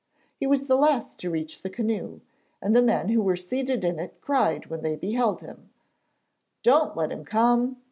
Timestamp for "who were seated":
3.09-3.83